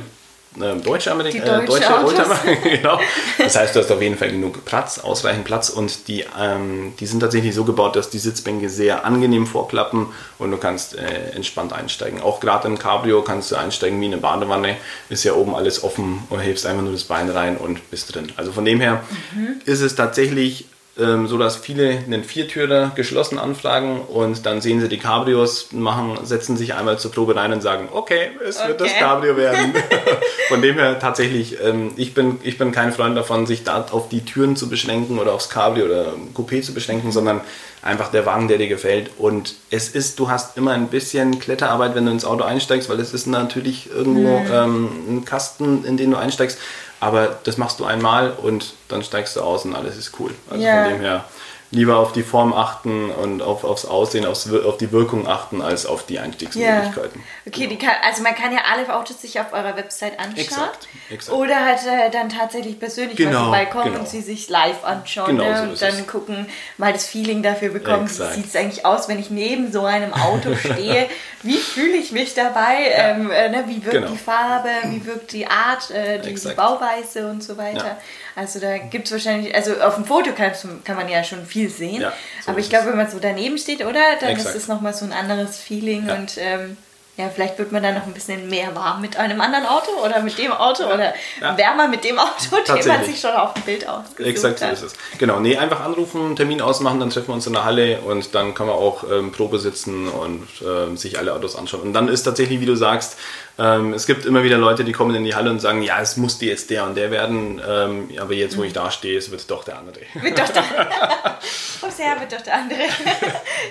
[0.82, 1.38] deutsche, Amerik Mhm.
[1.38, 2.18] Die äh, deutsche deutsche Autos.
[2.18, 2.56] Oldtimer.
[2.76, 3.00] genau.
[3.38, 7.06] Das heißt, du hast auf jeden Fall genug Platz, ausreichend Platz und die, ähm, die
[7.06, 10.06] sind tatsächlich so gebaut, dass die Sitzbänke sehr angenehm vorklappen
[10.38, 12.20] und du kannst äh, entspannt einsteigen.
[12.20, 14.76] Auch gerade im Cabrio kannst du einsteigen wie eine Badewanne,
[15.08, 18.32] ist ja oben alles offen und hebst einfach nur das Bein rein und bist drin.
[18.36, 19.02] Also von dem her
[19.34, 19.60] Mhm.
[19.64, 20.64] ist es tatsächlich
[20.98, 26.18] ähm, so, dass viele einen Viertürer geschlossen anfragen und dann sehen sie die Cabrios, machen,
[26.24, 29.00] setzen sich einmal zur Probe rein und sagen, okay, es wird das Okay.
[29.00, 29.74] Cabrio werden.
[30.48, 34.08] Von dem her tatsächlich, ähm, ich, bin, ich bin kein Freund davon, sich da auf
[34.08, 37.42] die Türen zu beschränken oder aufs Cabrio oder Coupé zu beschränken, sondern
[37.82, 39.10] einfach der Wagen, der dir gefällt.
[39.18, 42.98] Und es ist, du hast immer ein bisschen Kletterarbeit, wenn du ins Auto einsteigst, weil
[42.98, 46.58] es ist natürlich irgendwo ähm, ein Kasten, in den du einsteigst.
[47.00, 50.34] Aber das machst du einmal und dann steigst du aus und alles ist cool.
[50.50, 50.82] Also Ja.
[50.84, 51.24] von dem her
[51.70, 55.84] lieber auf die Form achten und auf, aufs Aussehen, aufs, auf die Wirkung achten, als
[55.84, 56.22] auf die Ja.
[56.22, 57.22] Einstiegsmöglichkeiten.
[57.46, 60.36] Okay, die kann, also man kann ja alle Autos sich auf eurer Website anschauen.
[60.38, 61.36] Exakt, exakt.
[61.36, 63.98] Oder halt äh, dann tatsächlich persönlich mal Genau, vorbeikommen genau.
[64.00, 65.36] und sie sich live anschauen.
[65.36, 65.56] Genau, ne?
[65.56, 66.06] so und dann es.
[66.06, 66.46] gucken,
[66.78, 68.32] mal das Feeling dafür bekommen, Exakt.
[68.36, 71.06] wie sieht es eigentlich aus, wenn ich neben so einem Auto stehe.
[71.42, 72.76] wie fühle ich mich dabei?
[72.92, 73.64] Ähm, äh, ne?
[73.66, 74.08] Wie wirkt Genau.
[74.10, 74.68] die Farbe?
[74.84, 76.48] Wie wirkt die Art, äh, die, die.
[76.54, 77.84] Bauweise und so weiter?
[77.84, 77.98] Ja.
[78.36, 80.52] Also da gibt es wahrscheinlich, also auf dem Foto kann,
[80.84, 82.00] kann man ja schon viel sehen.
[82.02, 82.12] Ja,
[82.44, 84.00] so aber ich glaube, wenn man so daneben steht, oder?
[84.20, 84.54] Dann Exakt.
[84.54, 86.14] ist es nochmal so ein anderes Feeling Ja.
[86.14, 86.76] und ähm,
[87.18, 90.20] ja, vielleicht wird man dann noch ein bisschen mehr warm mit einem anderen Auto oder
[90.20, 91.58] mit dem Auto oder Ja.
[91.58, 94.82] wärmer mit dem Auto, den man sich schon auf dem Bild ausgesucht Exakt so ist
[94.82, 94.92] es.
[95.18, 98.54] Genau, nee, einfach anrufen, Termin ausmachen, dann treffen wir uns in der Halle und dann
[98.54, 101.82] kann man auch ähm, Probe sitzen und ähm, sich alle Autos anschauen.
[101.82, 103.18] Und dann ist tatsächlich, wie du sagst,
[103.60, 106.16] ähm, es gibt immer wieder Leute, die kommen in die Halle und sagen, ja, es
[106.16, 109.50] musste jetzt der und der werden, ähm, aber jetzt, wo ich da stehe, es wird
[109.50, 109.96] doch der andere.
[110.14, 110.62] Wird doch der,
[111.82, 112.78] oh, sehr wird doch der andere.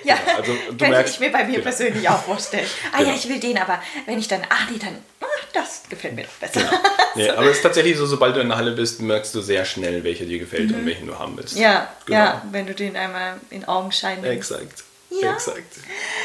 [0.04, 1.64] ja, also du merkst- ich mir bei mir genau.
[1.64, 2.68] persönlich auch vorstellen.
[2.92, 3.16] Ah ja, Genau.
[3.16, 6.32] ich will den, aber wenn ich dann, ah nee, dann, ah, das gefällt mir doch
[6.50, 6.62] besser.
[7.16, 9.66] Nee, aber es ist tatsächlich so, sobald du in der Halle bist, merkst du sehr
[9.66, 11.56] schnell, welcher dir gefällt und welchen du haben willst.
[11.56, 11.62] Mhm.
[11.64, 12.18] Ja, Genau.
[12.20, 14.52] ja, wenn du den einmal in Augenschein nimmst.
[14.52, 14.84] Exakt.
[15.10, 15.34] Ja.
[15.34, 15.78] Exakt.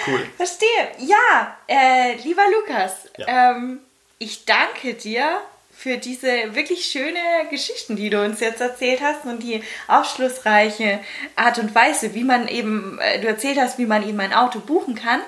[0.07, 0.27] Cool.
[0.37, 0.69] Verstehe.
[0.99, 3.53] Ja, äh, lieber Lukas, Ja.
[3.53, 3.79] ähm,
[4.19, 5.41] ich danke dir
[5.75, 7.19] für diese wirklich schöne
[7.51, 11.01] Geschichten, die du uns jetzt erzählt hast und die aufschlussreiche
[11.35, 14.61] Art und Weise, wie man eben, äh, du erzählt hast, wie man eben ein Auto
[14.61, 15.21] buchen kann.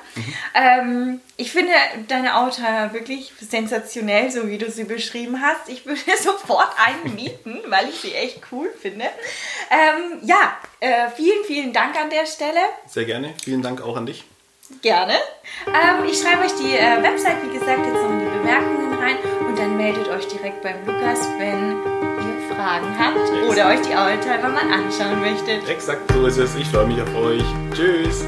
[0.54, 1.72] Ähm, ich finde
[2.08, 5.68] deine Auto wirklich sensationell, so wie du sie beschrieben hast.
[5.68, 9.06] Ich würde sofort einen mieten, weil ich sie echt cool finde.
[9.70, 12.60] Ähm, ja, äh, vielen, vielen Dank an der Stelle.
[12.86, 13.34] Sehr gerne.
[13.42, 14.24] Vielen Dank auch an dich.
[14.82, 15.14] Gerne.
[15.66, 19.16] Ähm, ich schreibe euch die äh, Website, wie gesagt, jetzt noch in die Bemerkungen rein
[19.46, 23.16] und dann meldet euch direkt beim Lukas, wenn ihr Fragen habt
[23.50, 25.68] oder euch die Oldtimer mal anschauen möchtet.
[25.68, 26.54] Exakt so ist es.
[26.56, 27.44] Ich freue mich auf euch.
[27.74, 28.24] Tschüss.